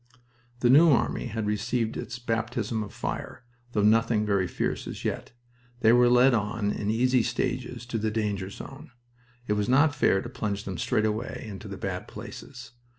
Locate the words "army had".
0.89-1.45